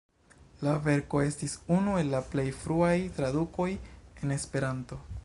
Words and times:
La 0.67 0.71
verko 0.85 1.19
estis 1.25 1.53
unu 1.75 1.93
el 2.03 2.09
la 2.15 2.21
plej 2.31 2.47
fruaj 2.63 2.97
tradukoj 3.19 3.69
en 3.79 4.39
Esperanto. 4.39 5.03